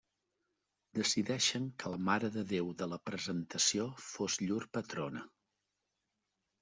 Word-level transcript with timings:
Decideixen 0.99 1.67
que 1.83 1.91
la 1.95 1.99
Mare 2.07 2.31
de 2.37 2.43
Déu 2.53 2.71
de 2.79 2.87
la 2.95 2.99
Presentació 3.11 3.85
fos 4.07 4.39
llur 4.49 4.61
patrona. 4.79 5.27